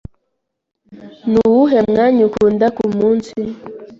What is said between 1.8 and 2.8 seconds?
mwanya ukunda